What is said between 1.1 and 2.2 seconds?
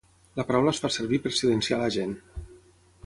per silenciar a la gent.